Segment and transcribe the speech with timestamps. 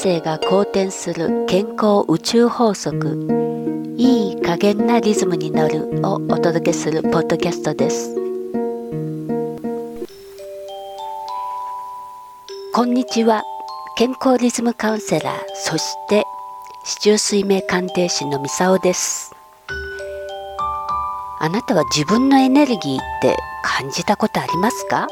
[0.00, 3.96] 生が好転する健康宇宙法則。
[3.96, 8.14] いい加減なリズムに乗るをお届けするポッドキャストです。
[12.72, 13.42] こんにちは。
[13.96, 16.24] 健康リズムカウンセラーそして
[16.84, 19.34] 市中水明鑑定士のミサオです。
[21.40, 25.08] あなたは自分のエネルギーって感じたことありますか？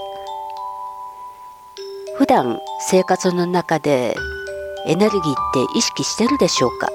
[2.18, 4.14] 普段生活の中で
[4.86, 6.88] エネルギーって意識してるでしょうか？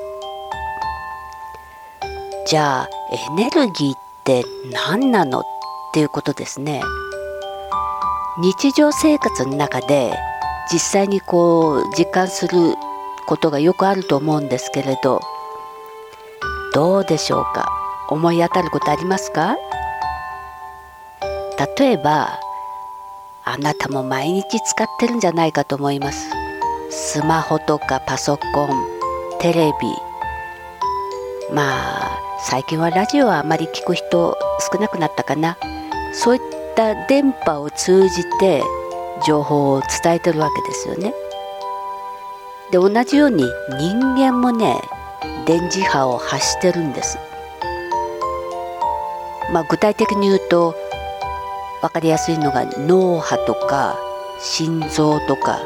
[2.47, 5.43] じゃあエネルギーって何なのっ
[5.93, 6.81] ていうことですね。
[8.39, 10.17] 日常生活の中で
[10.71, 12.75] 実際にこう実感する
[13.27, 15.19] ことがよくあると思うんですけれど
[16.73, 17.69] どうでしょうか？
[18.09, 19.57] 思い当たることありますか？
[21.77, 22.39] 例えば
[23.43, 26.30] あなたも毎日使ってるんじゃないかと思います。
[27.13, 28.69] スマホとかパソコン
[29.41, 29.87] テレビ。
[31.53, 34.37] まあ最近はラジオはあまり聞く人
[34.71, 35.57] 少なくなったかな。
[36.13, 36.41] そういっ
[36.73, 38.63] た電波を通じて
[39.27, 41.13] 情報を伝えてるわけですよね。
[42.71, 43.43] で同じように
[43.77, 44.79] 人間もね
[45.45, 47.17] 電磁波を発してるんです。
[49.51, 50.75] まあ具体的に言うと
[51.81, 53.99] 分かりやすいのが脳波とか
[54.39, 55.59] 心臓とか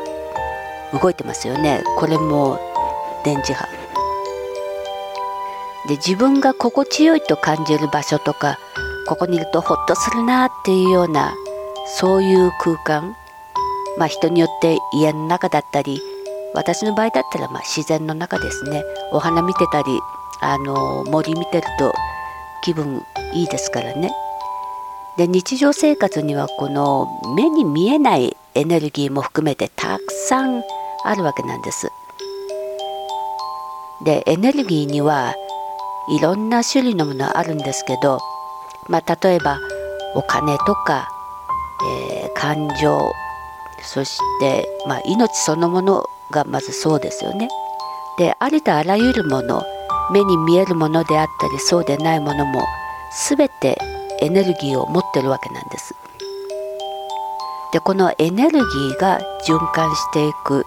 [1.00, 1.84] 動いてますよね。
[1.98, 2.60] これも
[3.24, 3.68] 電磁波。
[5.88, 8.58] で自分が心地よいと感じる場所とか
[9.08, 11.36] ここにいるとホッとするなっていうような
[12.00, 13.16] そういう空間。
[13.98, 16.02] まあ人によって家の中だったり
[16.54, 18.84] 私の場合だったらま自然の中ですね。
[19.12, 20.00] お花見てたり
[20.42, 21.94] あの森見てると
[22.64, 23.02] 気分
[23.34, 24.12] いいですからね。
[25.18, 30.62] で日常生活にはこの目に見えないエネルギーも含めてたくさん
[31.08, 31.92] あるわけなんです。
[34.04, 35.34] でエネルギーには
[36.10, 38.20] いろんな種類のものあるんですけど、
[38.90, 39.60] まあ、例えば
[40.14, 41.10] お金とか、
[42.22, 43.00] えー、感情
[43.82, 47.48] そして、まあ、命そのものがまずそうですよね。
[48.18, 49.64] でありとあらゆるもの
[50.12, 52.64] 目に見えるものであったりそうでないものも
[53.28, 53.78] 全て
[54.22, 55.96] エネルギーを持ってるわけなんです。
[57.74, 60.66] でこのエネルギーが循環していく、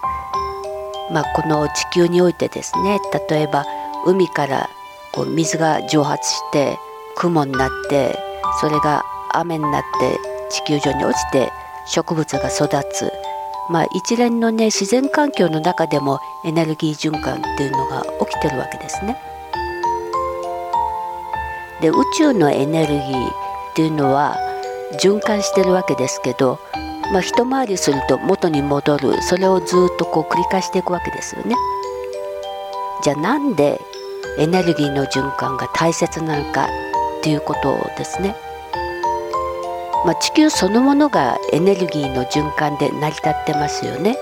[1.11, 2.99] まあ、この地球においてですね
[3.29, 3.65] 例えば
[4.05, 4.69] 海から
[5.11, 6.77] こう水が蒸発して
[7.15, 8.17] 雲になって
[8.61, 9.03] それが
[9.33, 11.51] 雨になって地球上に落ちて
[11.87, 13.11] 植物が育つ、
[13.69, 19.17] まあ、一連のね自然環境の中でもエネルギー循環っていうのが起きてるわけですね。
[21.81, 23.31] で宇宙のエネルギーっ
[23.75, 24.37] ていうのは
[25.01, 26.59] 循環してるわけですけど、
[27.11, 31.55] まあ、一回りすると元に戻るそれをずっとこう繰り返していくわけですよね。
[33.03, 33.79] じゃあなんで
[34.37, 36.67] エネルギーの循環が大切なのかっ
[37.23, 38.35] ていうことですね。
[40.05, 44.15] まあ、地球そのものがエネルギーの循環で成り立ってますよね。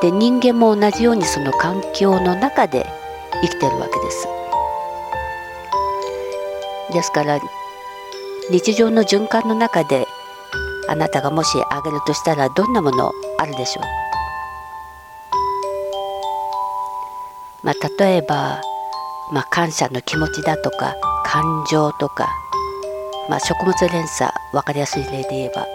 [0.00, 2.86] で人間も同じようにその環境の中で
[3.42, 4.28] 生きてるわけです。
[6.92, 7.38] ですから
[8.50, 10.06] 日常の循環の中で
[10.88, 13.84] あなたがもしあげるとしたらどんなものあるでしょう、
[17.66, 18.60] まあ、例えば、
[19.32, 22.28] まあ、感謝の気持ちだとか感情とか、
[23.28, 25.66] まあ、食物連鎖分かりやすい例で言えば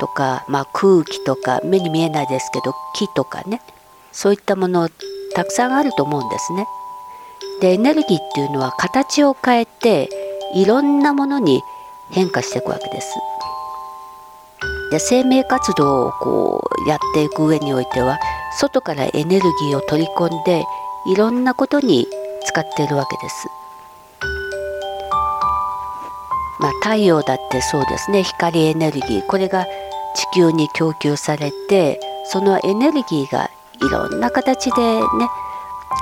[0.00, 3.60] とか、まあ、空気とか目に見えないですけど木とかね
[4.10, 4.88] そういったもの
[5.34, 6.66] たくさんあると思うんですね。
[7.60, 10.08] でエネルギーっていうのは形を変えて
[10.54, 11.62] いろんなものに
[12.10, 13.14] 変化していくわけです。
[14.92, 18.18] で生命活動をこうやっていく上においては
[18.60, 20.62] 外からエネルギーを取り込んで
[21.06, 22.06] いろんなことに
[22.44, 23.48] 使っているわけです。
[26.60, 28.22] まあ、太陽だってそうですね。
[28.22, 29.26] 光エネルギー。
[29.26, 29.66] これが
[30.14, 35.02] 地球に供給されてそのエネルギーがいろんな形でね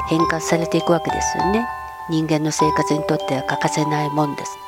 [0.08, 1.64] 変換されていくわけですよね。
[2.10, 4.58] 人間の生活にとっては欠かせないもんです。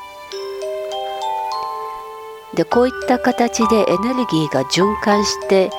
[2.55, 5.71] でこういった形でエネルギーが循環して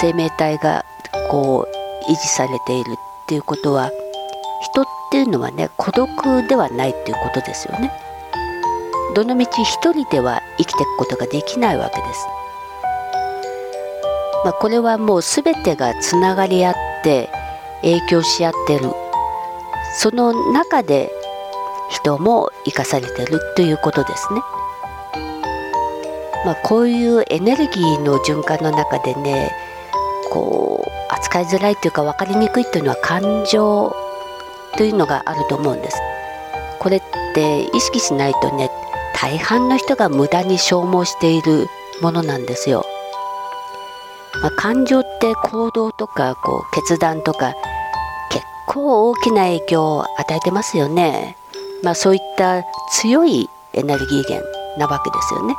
[0.00, 0.84] 生命体が
[1.30, 2.94] こう維持されているっ
[3.26, 3.90] ていうことは
[4.62, 7.92] 人っていうのはね孤独ではないっていうことですよね。
[9.14, 12.26] どのみち一人では生きていくことができないわけです。
[14.44, 17.30] まあ、これはもう全てがつながり合って
[17.82, 18.90] 影響し合ってる
[19.96, 21.10] その中で
[21.88, 24.40] 人も生かされてるということですね。
[26.44, 29.50] まあ、こういうエネルギーの循環の中でね
[30.30, 30.94] こう
[31.24, 33.94] 使いづらいというか分かりにくいというのは感情
[34.76, 35.96] というのがあると思うんです。
[36.78, 37.02] これっ
[37.34, 38.70] て意識しないとね
[39.16, 41.66] 大半の人が無駄に消耗している
[42.02, 42.84] ものなんですよ。
[44.42, 47.54] まあ、感情って行動とかこう決断とか
[48.30, 51.36] 結構大きな影響を与えてますよね。
[51.82, 54.46] まあ、そういった強いエネルギー源
[54.78, 55.54] なわけですよね。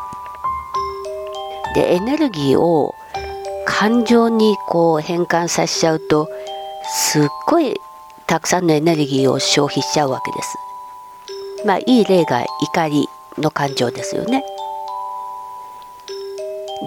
[1.75, 2.95] でエネルギーを
[3.65, 6.29] 感情にこう変換させちゃうと
[6.83, 7.75] すっごい
[8.27, 10.57] たくさんのエネルギーを消費しちゃうわけです。
[11.65, 13.07] まあいい例が怒り
[13.37, 14.43] の感情ですよね。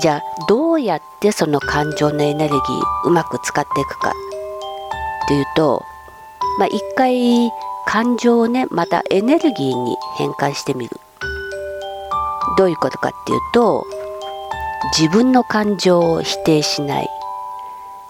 [0.01, 4.13] じゃあどうやってその感情のエネルギーうまく使っていくか
[5.27, 5.83] というと
[6.59, 7.51] まあ一回
[7.87, 10.97] 感情をねまたエネルギーに変換してみる。
[12.57, 13.87] どういうことかっていうと
[14.99, 17.09] 自分の感情を否定しない。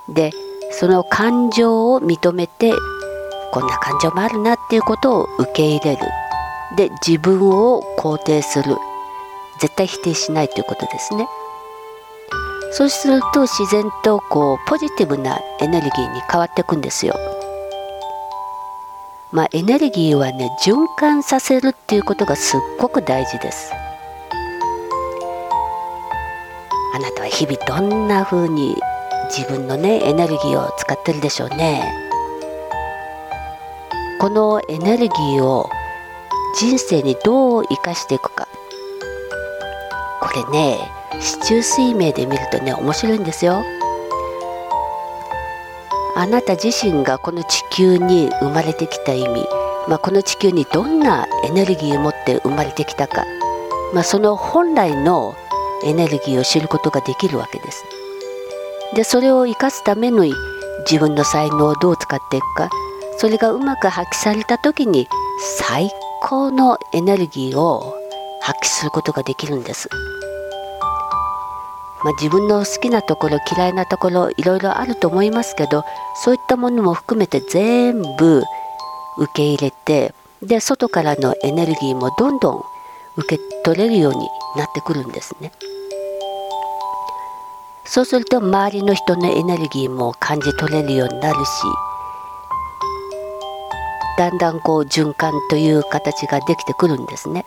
[0.08, 0.30] で
[0.72, 2.72] その感情を認めて
[3.52, 6.02] こんな感情もあるなっていうことを受け入れる。
[6.76, 8.76] で自分を肯定する。
[9.60, 11.26] 絶対否定しないということですね。
[12.72, 17.14] そうすると自然とこうポジティブなエネルギーに変わっていくんですよ。
[19.32, 23.72] まあエネルギーはね循環させるっていうことがすっごく大事です。
[26.98, 28.74] あなたは日々どんな風に
[29.30, 31.94] 自分のねエネルギーを使ってるでしょうね。
[34.18, 35.70] このエネルギーを
[36.58, 38.48] 人生にどう生かしていくか。
[40.20, 40.90] これね
[41.20, 43.62] 市中水明で見るとね面白いんですよ。
[46.16, 49.46] あなた自身がこの地球に生まれてきた意味、
[49.86, 53.24] まあ、この地球にどんなエネルギーを持って生まれてきたか、
[53.94, 55.36] まあ、その本来の
[55.84, 57.84] エネルギーを知ることができるわけです。
[58.94, 60.32] でそれを生かすために
[60.90, 62.70] 自分の才能をどう使っていくか
[63.18, 65.06] それがうまく発揮された時に
[65.58, 65.90] 最
[66.22, 67.94] 高のエネルギーを
[68.40, 69.88] 発揮することができるんです。
[72.04, 75.84] まあ、自分の好きなところ嫌いなところいろいろあると思いますけど
[76.22, 78.44] そういったものも含めて全部
[79.18, 82.62] 受け入れてで外からのエネルギーもどんどん
[83.18, 84.18] 受け取れるように
[84.56, 85.52] なってくるんですね。
[87.84, 91.48] そうすると周りの人のエネルギーも感じ取れるようになるし
[94.18, 97.46] だんだんこう循環という形ができてくるんですね。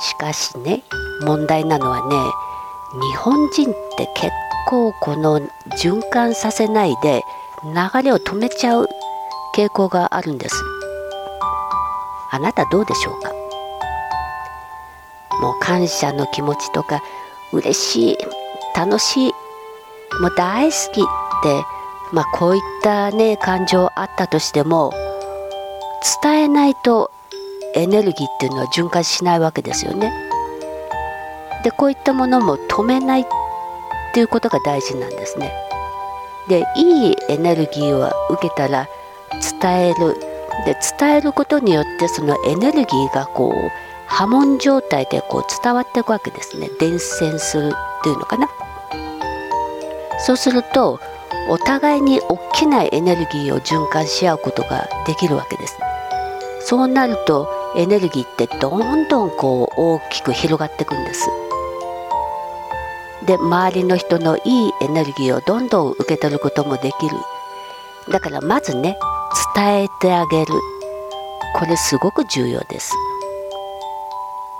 [0.00, 0.84] しかしね
[1.22, 4.32] 問題なのはね日本人って結
[4.68, 5.40] 構この
[5.82, 7.22] 循環させないで
[7.64, 8.88] 流れを止めちゃう
[9.56, 10.54] 傾向があるんです。
[12.30, 13.37] あなたどうでしょうか？
[15.40, 17.02] もう感謝の気持ちとか
[17.52, 18.18] 嬉しい
[18.76, 19.32] 楽しい
[20.20, 21.04] もう大好きっ
[21.42, 21.64] て
[22.12, 24.92] まあこういったね感情あったとしても
[26.22, 27.10] 伝えないと
[27.74, 30.12] エネルギーっていうのは循環しないわけですよね。
[31.64, 33.24] でこういったものも止めないっ
[34.14, 35.52] ていうことが大事なんですね。
[36.48, 38.88] でいいエネルギーを受けたら
[39.60, 40.14] 伝える
[40.64, 46.68] で伝えることによってそのエネルギーがこう波紋状態でこう伝わっていくわけですね。
[46.80, 48.48] 伝染するっていうのかな。
[50.18, 50.98] そうすると
[51.48, 55.78] お互いに大きなエネルギーを循環し合うことができるわけです。
[56.60, 61.28] そうなるとエネルギーってどんどんこう大きく広がっていくんです。
[63.26, 67.16] で周りの人のいいエネルギーをどんどん受け取ることもできる。
[68.10, 68.98] だからまずね
[69.54, 70.54] 伝えてあげる。
[71.54, 72.94] これすごく重要です。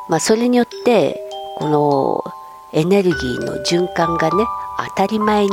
[0.09, 1.21] まあ、それによって
[1.59, 2.25] この
[2.73, 4.45] エネルギーの循環がね
[4.97, 5.51] 当たり前に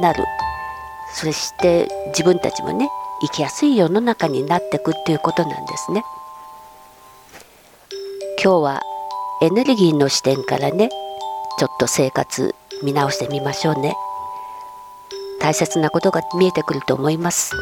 [0.00, 0.24] なる
[1.14, 2.88] そして自分たちもね
[3.22, 6.02] 生きやすい世の中になっていくっていうことなんですね。
[8.42, 8.82] 今日は
[9.40, 10.90] エネルギーの視点からね
[11.58, 13.94] ちょっと生活見直してみましょうね。
[15.40, 17.56] 大切なことが見えてくると思います。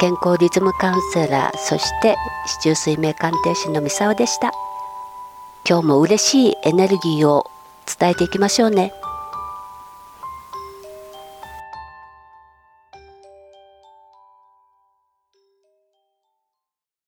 [0.00, 2.16] 健康リズムカウンセラーそして
[2.46, 4.52] 市中水明鑑定士の三沢でした。
[5.68, 7.50] 今日も嬉しいエネルギーを
[7.84, 8.94] 伝えていきましょうね。